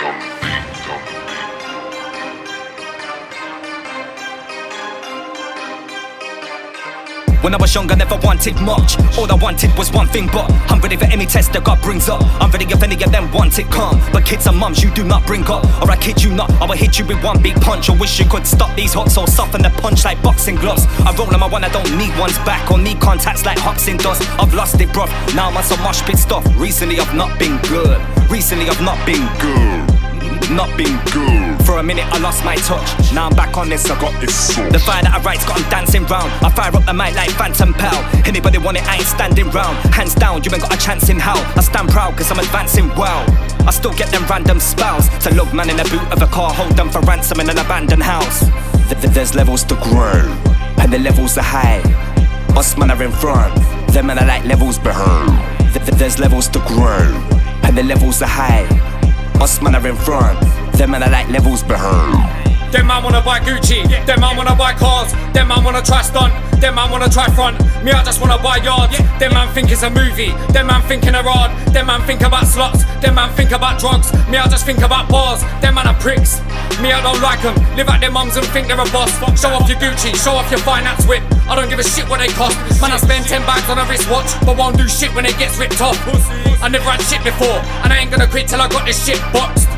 on 0.00 0.37
When 7.40 7.54
I 7.54 7.56
was 7.56 7.72
young, 7.72 7.88
I 7.90 7.94
never 7.94 8.18
wanted 8.24 8.60
much. 8.60 8.98
All 9.16 9.30
I 9.30 9.36
wanted 9.36 9.70
was 9.78 9.92
one 9.92 10.08
thing, 10.08 10.26
but 10.26 10.50
I'm 10.70 10.80
ready 10.80 10.96
for 10.96 11.04
any 11.04 11.24
test 11.24 11.52
that 11.52 11.62
God 11.62 11.80
brings 11.80 12.08
up. 12.08 12.20
I'm 12.42 12.50
ready 12.50 12.64
if 12.66 12.82
any 12.82 13.00
of 13.02 13.12
them 13.12 13.30
want 13.30 13.58
it, 13.58 13.70
come. 13.70 14.00
But 14.12 14.24
kids 14.24 14.46
and 14.46 14.56
mums, 14.56 14.82
you 14.82 14.90
do 14.90 15.04
not 15.04 15.24
bring 15.24 15.44
up. 15.44 15.64
Or 15.80 15.90
I 15.90 15.96
kid 15.96 16.20
you 16.22 16.32
not, 16.34 16.50
I 16.60 16.66
will 16.66 16.76
hit 16.76 16.98
you 16.98 17.06
with 17.06 17.22
one 17.22 17.40
big 17.40 17.54
punch. 17.60 17.90
I 17.90 17.96
wish 17.96 18.18
you 18.18 18.26
could 18.26 18.46
stop 18.46 18.74
these 18.74 18.92
hot 18.92 19.16
or 19.16 19.26
soften 19.28 19.62
the 19.62 19.70
punch 19.70 20.04
like 20.04 20.20
boxing 20.22 20.56
gloves. 20.56 20.86
I 21.06 21.14
roll 21.16 21.32
on 21.32 21.38
my 21.38 21.48
one, 21.48 21.62
I 21.62 21.68
don't 21.68 21.96
need 21.96 22.16
one's 22.18 22.38
back 22.38 22.70
or 22.72 22.78
need 22.78 23.00
contacts 23.00 23.46
like 23.46 23.58
Hoxin 23.58 23.98
does. 23.98 24.20
I've 24.38 24.52
lost 24.54 24.80
it, 24.80 24.88
bruv. 24.88 25.08
Now 25.36 25.48
I'm 25.48 25.56
on 25.56 25.62
some 25.62 25.80
mosh 25.82 26.02
pit 26.02 26.18
stuff. 26.18 26.44
Recently, 26.56 26.98
I've 26.98 27.14
not 27.14 27.38
been 27.38 27.58
good. 27.68 28.00
Recently, 28.28 28.68
I've 28.68 28.82
not 28.82 28.98
been 29.06 29.26
good 29.38 30.07
not 30.50 30.70
been 30.76 30.98
good. 31.12 31.66
For 31.66 31.78
a 31.78 31.82
minute, 31.82 32.06
I 32.08 32.18
lost 32.18 32.44
my 32.44 32.56
touch. 32.56 33.12
Now 33.12 33.26
I'm 33.28 33.34
back 33.34 33.56
on 33.56 33.68
this. 33.68 33.90
I 33.90 34.00
got 34.00 34.18
this 34.20 34.34
sauce. 34.34 34.72
The 34.72 34.78
fire 34.78 35.02
that 35.02 35.14
I 35.14 35.20
write's 35.22 35.44
got 35.44 35.58
them 35.58 35.68
dancing 35.70 36.04
round. 36.06 36.32
I 36.44 36.50
fire 36.50 36.74
up 36.74 36.84
the 36.84 36.94
mic 36.94 37.14
like 37.14 37.30
Phantom 37.30 37.74
Pal. 37.74 37.98
Anybody 38.26 38.58
want 38.58 38.76
it? 38.76 38.84
I 38.88 38.96
ain't 38.96 39.06
standing 39.06 39.50
round. 39.50 39.76
Hands 39.92 40.14
down, 40.14 40.42
you 40.44 40.50
ain't 40.52 40.62
got 40.62 40.74
a 40.74 40.78
chance 40.78 41.08
in 41.08 41.18
hell. 41.18 41.38
I 41.56 41.60
stand 41.60 41.88
proud 41.90 42.16
cause 42.16 42.30
I'm 42.30 42.38
advancing 42.38 42.88
well. 42.96 43.24
I 43.66 43.70
still 43.70 43.92
get 43.92 44.08
them 44.10 44.24
random 44.26 44.60
spells 44.60 45.08
to 45.24 45.34
love 45.34 45.52
man 45.52 45.68
in 45.68 45.76
the 45.76 45.84
boot 45.84 46.06
of 46.10 46.22
a 46.22 46.26
car, 46.26 46.54
hold 46.54 46.72
them 46.72 46.88
for 46.88 47.00
ransom 47.00 47.40
in 47.40 47.50
an 47.50 47.58
abandoned 47.58 48.02
house. 48.02 48.48
There's 48.88 49.34
levels 49.34 49.62
to 49.64 49.74
grow, 49.76 50.24
and 50.80 50.90
the 50.90 50.98
levels 50.98 51.36
are 51.36 51.42
high. 51.42 51.82
Us 52.56 52.78
man 52.78 52.90
are 52.90 53.02
in 53.02 53.12
front, 53.12 53.54
them 53.92 54.06
man 54.06 54.18
are 54.18 54.26
like 54.26 54.44
levels 54.44 54.78
behind. 54.78 55.36
There's 55.98 56.18
levels 56.18 56.48
to 56.48 56.60
grow, 56.60 57.12
and 57.64 57.76
the 57.76 57.82
levels 57.82 58.22
are 58.22 58.28
high. 58.28 58.66
Us 59.40 59.62
man 59.62 59.76
are 59.76 59.86
in 59.86 59.94
front, 59.94 60.40
them 60.72 60.90
man 60.90 61.02
are 61.02 61.10
like 61.10 61.28
levels 61.28 61.62
behind. 61.62 62.47
Them 62.70 62.86
man 62.86 63.02
wanna 63.02 63.22
buy 63.22 63.40
Gucci, 63.40 63.80
them 64.04 64.20
man 64.20 64.36
wanna 64.36 64.54
buy 64.54 64.74
cars, 64.74 65.12
them 65.32 65.48
man 65.48 65.64
wanna 65.64 65.80
try 65.80 66.02
stunt, 66.02 66.32
them 66.60 66.74
man 66.74 66.90
wanna 66.90 67.08
try 67.08 67.26
front. 67.32 67.58
Me, 67.82 67.92
I 67.92 68.04
just 68.04 68.20
wanna 68.20 68.36
buy 68.42 68.58
yards. 68.58 68.98
Them 69.18 69.32
man 69.32 69.48
think 69.54 69.70
it's 69.70 69.82
a 69.82 69.90
movie, 69.90 70.32
them 70.52 70.66
man 70.66 70.82
thinking 70.82 71.14
a 71.14 71.22
rod, 71.22 71.50
them 71.72 71.86
man 71.86 72.02
think 72.02 72.20
about 72.20 72.46
slots, 72.46 72.84
them 73.00 73.14
man 73.14 73.30
think 73.34 73.52
about 73.52 73.80
drugs. 73.80 74.12
Me, 74.28 74.36
I 74.36 74.46
just 74.48 74.66
think 74.66 74.82
about 74.82 75.08
bars, 75.08 75.40
them 75.62 75.76
man 75.76 75.86
are 75.86 75.94
pricks. 75.94 76.40
Me, 76.80 76.92
I 76.92 77.00
don't 77.00 77.20
like 77.22 77.40
them, 77.40 77.56
live 77.74 77.88
at 77.88 78.00
their 78.00 78.10
mums 78.10 78.36
and 78.36 78.46
think 78.48 78.68
they're 78.68 78.80
a 78.80 78.90
boss. 78.92 79.16
Show 79.40 79.48
off 79.48 79.68
your 79.68 79.78
Gucci, 79.78 80.14
show 80.14 80.32
off 80.32 80.50
your 80.50 80.60
finance 80.60 81.06
whip. 81.06 81.22
I 81.48 81.56
don't 81.56 81.70
give 81.70 81.78
a 81.78 81.84
shit 81.84 82.08
what 82.08 82.20
they 82.20 82.28
cost. 82.28 82.58
Man, 82.82 82.92
I 82.92 82.98
spend 82.98 83.24
10 83.24 83.42
bags 83.46 83.68
on 83.70 83.78
a 83.78 83.84
wristwatch, 83.88 84.28
but 84.44 84.58
won't 84.58 84.76
do 84.76 84.86
shit 84.86 85.14
when 85.14 85.24
it 85.24 85.38
gets 85.38 85.56
ripped 85.58 85.80
off. 85.80 85.96
I 86.60 86.68
never 86.68 86.90
had 86.90 87.00
shit 87.00 87.24
before, 87.24 87.64
and 87.82 87.92
I 87.92 87.98
ain't 87.98 88.10
gonna 88.10 88.28
quit 88.28 88.46
till 88.48 88.60
I 88.60 88.68
got 88.68 88.84
this 88.84 89.00
shit 89.06 89.20
boxed. 89.32 89.77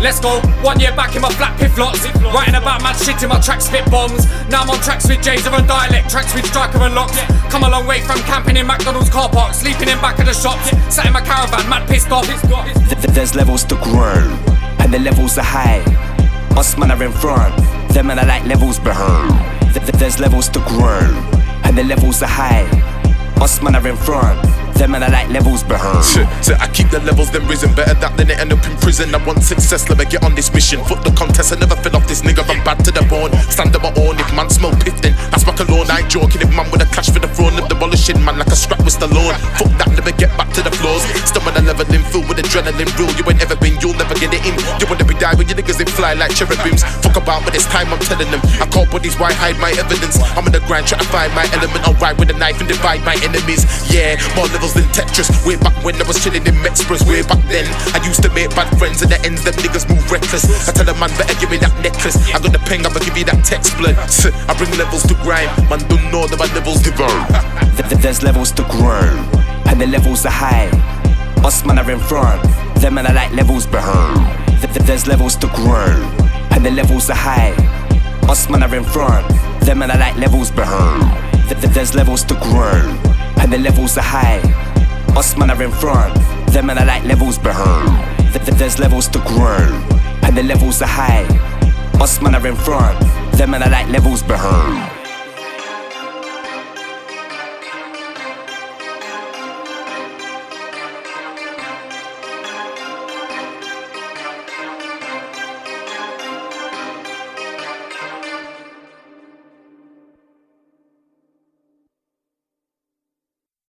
Let's 0.00 0.20
go. 0.20 0.40
One 0.60 0.78
year 0.80 0.94
back 0.94 1.16
in 1.16 1.22
my 1.22 1.30
flat 1.30 1.58
pivlots. 1.58 2.04
Writing 2.34 2.56
about 2.56 2.82
mad 2.82 2.96
shit 2.96 3.22
in 3.22 3.28
my 3.28 3.40
tracks, 3.40 3.66
spit 3.66 3.90
bombs. 3.90 4.26
Now 4.50 4.62
I'm 4.62 4.70
on 4.70 4.78
tracks 4.80 5.08
with 5.08 5.18
Jayza 5.18 5.52
and 5.56 5.66
Dialect, 5.66 6.10
tracks 6.10 6.34
with 6.34 6.44
Striker 6.46 6.78
and 6.82 6.94
Locks. 6.94 7.18
Come 7.48 7.64
a 7.64 7.70
long 7.70 7.86
way 7.86 8.00
from 8.00 8.18
camping 8.28 8.56
in 8.56 8.66
McDonald's 8.66 9.08
car 9.08 9.30
park, 9.30 9.54
sleeping 9.54 9.88
in 9.88 9.98
back 10.00 10.18
of 10.18 10.26
the 10.26 10.34
shops. 10.34 10.68
Sat 10.94 11.06
in 11.06 11.12
my 11.12 11.22
caravan, 11.22 11.68
mad 11.70 11.88
pissed 11.88 12.10
off. 12.10 12.26
There's 13.14 13.34
levels 13.34 13.64
to 13.64 13.76
grow, 13.76 14.28
and 14.78 14.92
the 14.92 14.98
levels 14.98 15.38
are 15.38 15.44
high. 15.44 15.82
Us 16.58 16.76
man 16.76 16.90
are 16.90 17.02
in 17.02 17.12
front, 17.12 17.56
them 17.94 18.08
man 18.08 18.18
are 18.18 18.26
like 18.26 18.44
levels 18.44 18.78
behind. 18.78 19.32
There's 19.98 20.20
levels 20.20 20.48
to 20.50 20.60
grow, 20.60 21.08
and 21.64 21.78
the 21.78 21.84
levels 21.84 22.22
are 22.22 22.28
high. 22.28 22.68
Us 23.40 23.62
man 23.62 23.74
are 23.76 23.88
in 23.88 23.96
front. 23.96 24.38
Them 24.74 24.92
man 24.92 25.02
are 25.02 25.10
like 25.10 25.28
levels. 25.30 25.62
Shit, 25.64 26.28
so 26.44 26.54
I 26.60 26.68
keep 26.68 26.90
the 26.90 27.00
levels, 27.00 27.30
then 27.30 27.46
risen. 27.48 27.74
Better 27.74 27.94
that 27.94 28.16
than 28.16 28.30
it 28.30 28.38
end 28.38 28.52
up 28.52 28.64
in 28.66 28.76
prison. 28.78 29.14
I 29.14 29.24
want 29.24 29.42
success, 29.42 29.88
let 29.88 29.98
me 29.98 30.04
get 30.04 30.22
on 30.24 30.34
this 30.34 30.52
mission. 30.52 30.84
Foot 30.84 31.02
the 31.02 31.10
contest, 31.10 31.52
I 31.52 31.56
never 31.56 31.76
fell 31.76 31.96
off 31.96 32.06
this 32.06 32.22
nigga. 32.22 32.44
I'm 32.48 32.62
bad 32.64 32.84
to 32.84 32.90
the 32.90 33.02
bone. 33.08 33.32
Stand 33.50 33.74
on 33.76 33.82
my 33.82 33.92
own, 34.02 34.18
if 34.18 34.28
man 34.34 34.50
smell 34.50 34.72
piff, 34.76 35.00
then 35.00 35.14
that's 35.30 35.46
my 35.46 35.54
cologne. 35.54 35.90
I 35.90 36.00
ain't 36.00 36.10
joking. 36.10 36.42
If 36.42 36.50
man 36.54 36.70
with 36.70 36.82
a 36.82 36.88
clash 36.92 37.10
for 37.10 37.18
the 37.18 37.28
throne, 37.28 37.56
of 37.58 37.68
demolishing 37.68 38.22
man 38.24 38.38
like 38.38 38.48
a 38.48 38.56
scrap 38.56 38.84
with 38.84 38.94
Stallone. 38.94 39.38
Fuck 39.56 39.72
that, 39.78 39.93
get 40.16 40.30
back 40.36 40.50
to 40.54 40.62
the 40.62 40.70
floors. 40.70 41.04
A 41.54 41.62
leveling, 41.62 42.02
filled 42.10 42.26
with 42.26 42.42
adrenaline. 42.42 42.90
Real, 42.98 43.14
you 43.14 43.22
ain't 43.30 43.38
ever 43.38 43.54
been, 43.54 43.78
you'll 43.78 43.94
never 43.94 44.16
get 44.18 44.34
it 44.34 44.42
in. 44.42 44.58
You 44.82 44.90
wanna 44.90 45.06
be 45.06 45.14
dying 45.14 45.38
when 45.38 45.46
you 45.46 45.54
niggas 45.54 45.78
they 45.78 45.86
fly 45.86 46.14
like 46.18 46.34
cherubims. 46.34 46.82
Fuck 46.98 47.14
about, 47.14 47.46
but 47.46 47.54
it's 47.54 47.68
time 47.70 47.92
I'm 47.94 48.02
telling 48.02 48.26
them. 48.34 48.42
I 48.58 48.66
call 48.66 48.82
bodies, 48.90 49.14
why 49.14 49.30
hide 49.30 49.54
my 49.62 49.70
evidence? 49.78 50.18
I'm 50.34 50.42
on 50.42 50.50
the 50.50 50.58
grind, 50.66 50.90
trying 50.90 51.04
to 51.04 51.10
find 51.14 51.30
my 51.30 51.46
element. 51.54 51.86
I'll 51.86 51.94
ride 52.02 52.18
with 52.18 52.34
a 52.34 52.36
knife 52.40 52.58
and 52.58 52.66
divide 52.66 53.06
my 53.06 53.14
enemies. 53.22 53.62
Yeah, 53.86 54.18
more 54.34 54.50
levels 54.50 54.74
than 54.74 54.88
Tetris. 54.90 55.30
Way 55.46 55.54
back 55.62 55.78
when 55.86 55.94
I 55.94 56.04
was 56.10 56.18
chilling 56.18 56.42
in 56.42 56.58
Mexpress, 56.58 57.06
way 57.06 57.22
back 57.22 57.38
then. 57.46 57.70
I 57.94 58.02
used 58.02 58.26
to 58.26 58.30
make 58.34 58.50
bad 58.58 58.66
friends 58.74 58.98
and 59.06 59.14
the 59.14 59.20
ends, 59.22 59.46
them 59.46 59.54
niggas 59.62 59.86
move 59.86 60.02
reckless. 60.10 60.42
I 60.66 60.72
tell 60.74 60.90
a 60.90 60.94
man, 60.98 61.14
better 61.14 61.38
give 61.38 61.54
me 61.54 61.62
that 61.62 61.70
necklace. 61.86 62.18
I 62.34 62.42
got 62.42 62.50
the 62.50 62.62
pen, 62.66 62.82
I'ma 62.82 62.98
give 62.98 63.14
you 63.14 63.28
that 63.30 63.44
text 63.46 63.78
blood. 63.78 63.94
I 64.50 64.58
bring 64.58 64.74
levels 64.74 65.06
to 65.06 65.14
grind, 65.22 65.54
man, 65.70 65.86
don't 65.86 66.02
know 66.10 66.26
that 66.26 66.40
my 66.40 66.50
levels 66.50 66.82
divine. 66.82 67.30
There's 68.02 68.22
levels 68.22 68.50
to 68.58 68.62
grow, 68.64 69.12
and 69.74 69.80
the 69.80 69.86
levels 69.88 70.24
are 70.24 70.30
high. 70.30 70.70
Us 71.44 71.64
man 71.66 71.80
are 71.80 71.90
in 71.90 71.98
front, 71.98 72.40
them 72.76 72.94
man 72.94 73.08
are 73.08 73.12
like 73.12 73.32
levels 73.32 73.66
behind. 73.66 74.20
There's 74.86 75.08
levels 75.08 75.34
to 75.42 75.48
grow, 75.48 75.90
and 76.54 76.64
the 76.64 76.70
levels 76.70 77.10
are 77.10 77.16
high. 77.16 77.50
Us 78.30 78.48
man 78.48 78.62
are 78.62 78.72
in 78.72 78.84
front, 78.84 79.26
them 79.66 79.80
man 79.80 79.90
are 79.90 79.98
like 79.98 80.16
levels 80.16 80.52
behind. 80.52 81.02
There's 81.74 81.92
levels 81.92 82.22
to 82.30 82.34
grow, 82.34 82.86
and 83.40 83.52
the 83.52 83.58
levels 83.58 83.98
are 83.98 84.02
high. 84.02 84.38
Us 85.16 85.36
man 85.36 85.50
are 85.50 85.60
in 85.60 85.72
front, 85.72 86.14
them 86.52 86.66
man 86.66 86.78
are 86.78 86.86
like 86.86 87.02
levels 87.02 87.36
behind. 87.36 87.90
There's 88.32 88.78
levels 88.78 89.08
to 89.08 89.18
grow, 89.26 89.66
and 90.22 90.36
the 90.38 90.44
levels 90.44 90.82
are 90.82 90.94
high. 91.02 91.26
Us 92.00 92.22
man 92.22 92.36
are 92.36 92.46
in 92.46 92.54
front, 92.54 92.96
them 93.32 93.50
man 93.50 93.64
are 93.64 93.70
like 93.70 93.88
levels 93.88 94.22
behind. 94.22 94.63